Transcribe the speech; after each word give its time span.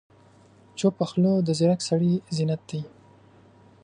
چپه 0.77 1.05
خوله، 1.09 1.33
د 1.47 1.49
ځیرک 1.57 1.81
سړي 1.89 2.13
زینت 2.35 2.61
دی. 2.69 2.81